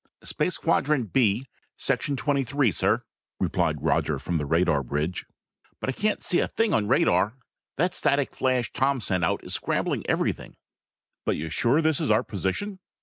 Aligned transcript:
"Space 0.23 0.57
quadrant 0.57 1.13
B, 1.13 1.45
section 1.77 2.15
twenty 2.15 2.43
three, 2.43 2.71
sir," 2.71 3.03
replied 3.39 3.83
Roger 3.83 4.17
from 4.17 4.39
the 4.39 4.47
radar 4.47 4.81
bridge. 4.81 5.27
"But 5.79 5.89
I 5.91 5.93
can't 5.93 6.23
see 6.23 6.39
a 6.39 6.47
thing 6.47 6.73
on 6.73 6.85
the 6.85 6.89
radar. 6.89 7.35
That 7.77 7.93
static 7.93 8.33
flash 8.33 8.73
Tom 8.73 8.99
sent 8.99 9.23
out 9.23 9.43
is 9.43 9.53
scrambling 9.53 10.03
everything." 10.09 10.55
"But 11.23 11.35
you're 11.37 11.51
sure 11.51 11.83
this 11.83 12.01
is 12.01 12.09
our 12.09 12.23
position?" 12.23 12.79